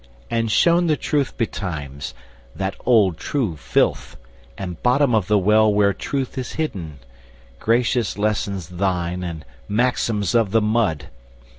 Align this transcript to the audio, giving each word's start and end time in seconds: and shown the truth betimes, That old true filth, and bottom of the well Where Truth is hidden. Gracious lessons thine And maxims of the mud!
and 0.31 0.51
shown 0.51 0.87
the 0.87 0.97
truth 0.97 1.37
betimes, 1.37 2.15
That 2.55 2.73
old 2.87 3.17
true 3.19 3.55
filth, 3.55 4.17
and 4.57 4.81
bottom 4.81 5.13
of 5.13 5.27
the 5.27 5.37
well 5.37 5.71
Where 5.71 5.93
Truth 5.93 6.39
is 6.39 6.53
hidden. 6.53 6.97
Gracious 7.59 8.17
lessons 8.17 8.67
thine 8.69 9.23
And 9.23 9.45
maxims 9.69 10.33
of 10.33 10.49
the 10.49 10.61
mud! 10.61 11.09